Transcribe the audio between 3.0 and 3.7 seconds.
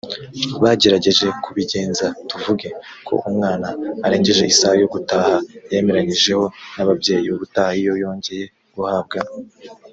ko umwana